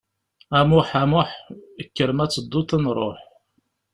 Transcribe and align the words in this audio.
A 0.57 0.59
Muḥ, 0.69 0.89
a 1.01 1.03
Muḥ, 1.11 1.29
kker 1.87 2.09
ma 2.13 2.21
ad 2.25 2.31
tedduḍ 2.31 2.69
ad 2.75 2.81
nruḥ. 2.81 3.19